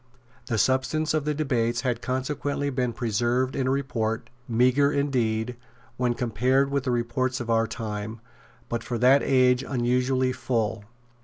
[0.47, 5.57] The substance of the debates has consequently been preserved in a report, meagre, indeed,
[5.95, 8.19] when compared with the reports of our time,
[8.67, 10.85] but for that age unusually full.